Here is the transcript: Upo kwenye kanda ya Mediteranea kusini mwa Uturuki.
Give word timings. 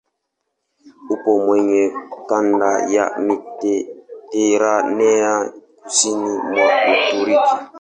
Upo 1.13 1.31
kwenye 1.45 1.83
kanda 2.29 2.71
ya 2.95 3.05
Mediteranea 3.25 5.33
kusini 5.83 6.29
mwa 6.49 6.67
Uturuki. 6.93 7.47